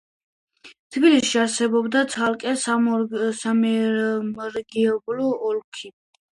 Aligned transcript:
თბილისში 0.95 1.41
არსებობდა 1.41 2.01
ცალკე 2.15 2.55
სამომრიგებლო 2.63 5.31
ოლქი. 5.55 5.97